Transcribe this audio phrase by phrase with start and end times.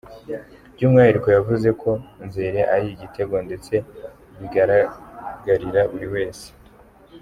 [0.73, 1.91] By’umwihariko yavuze ko
[2.27, 3.73] Nzere ‘ari igitego ndetse
[4.39, 6.47] bigaragarira buri wese’.